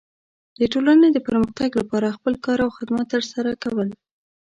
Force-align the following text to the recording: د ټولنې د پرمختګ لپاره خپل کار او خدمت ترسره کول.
د 0.59 0.61
ټولنې 0.73 1.07
د 1.11 1.17
پرمختګ 1.27 1.69
لپاره 1.81 2.15
خپل 2.17 2.33
کار 2.45 2.59
او 2.65 2.69
خدمت 2.77 3.05
ترسره 3.13 3.51
کول. 3.63 3.89